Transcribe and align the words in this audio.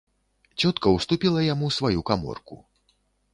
Цётка 0.61 0.93
ўступіла 0.95 1.43
яму 1.53 1.69
сваю 1.77 1.99
каморку. 2.09 2.59